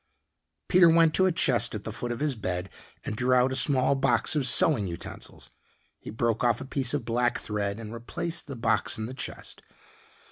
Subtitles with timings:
[0.67, 2.71] Peter went to a chest at the foot of his bed
[3.05, 5.51] and drew out a small box of sewing utensils.
[5.99, 9.61] He broke off a piece of black thread and replaced the box in the chest.